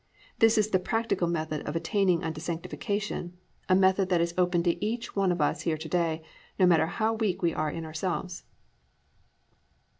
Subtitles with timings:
[0.39, 3.37] This is the practical method of attaining unto sanctification,
[3.69, 6.23] a method that is open to each one of us here to day,
[6.57, 8.43] no matter how weak we are in ourselves.